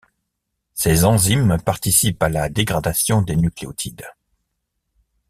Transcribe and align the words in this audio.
Ces 0.73 1.03
enzymes 1.05 1.59
participent 1.63 2.23
à 2.23 2.29
la 2.29 2.49
dégradation 2.49 3.21
des 3.21 3.35
nucléotides. 3.35 4.07